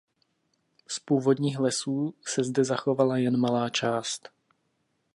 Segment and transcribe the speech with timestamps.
[0.87, 4.29] Z původních lesů se zde zachovala jen malá část.